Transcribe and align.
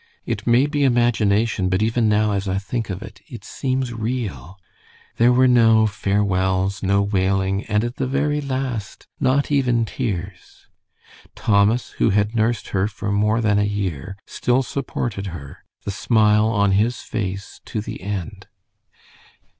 It 0.25 0.47
may 0.47 0.65
be 0.65 0.83
imagination, 0.83 1.69
but 1.69 1.83
even 1.83 2.09
now, 2.09 2.31
as 2.31 2.47
I 2.47 2.57
think 2.57 2.89
of 2.89 3.03
it, 3.03 3.21
it 3.27 3.45
seems 3.45 3.93
real. 3.93 4.57
There 5.17 5.31
were 5.31 5.47
no 5.47 5.85
farewells, 5.85 6.81
no 6.81 7.03
wailing, 7.03 7.63
and 7.65 7.83
at 7.83 7.97
the 7.97 8.07
very 8.07 8.41
last, 8.41 9.05
not 9.19 9.51
even 9.51 9.85
tears. 9.85 10.65
Thomas, 11.35 11.91
who 11.99 12.09
had 12.09 12.33
nursed 12.33 12.69
her 12.69 12.87
for 12.87 13.11
more 13.11 13.41
than 13.41 13.59
a 13.59 13.63
year, 13.63 14.17
still 14.25 14.63
supported 14.63 15.27
her, 15.27 15.63
the 15.83 15.91
smile 15.91 16.47
on 16.47 16.71
his 16.71 17.01
face 17.01 17.61
to 17.65 17.79
the 17.79 18.01
end. 18.01 18.47